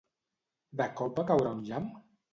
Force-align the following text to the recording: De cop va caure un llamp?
De 0.81 0.87
cop 1.01 1.21
va 1.21 1.27
caure 1.33 1.55
un 1.59 1.63
llamp? 1.69 1.93